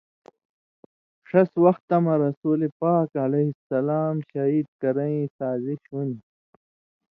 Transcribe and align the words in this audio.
ݜس 1.27 1.51
وختہ 1.63 1.97
مہ 2.03 2.13
رسولِ 2.23 2.61
پاک 2.81 3.09
علیہ 3.23 3.51
سلام 3.69 4.15
شہید 4.31 4.67
کرئیں 4.81 5.23
سازِش 5.37 5.81
ہُون٘دیۡ 5.91 6.23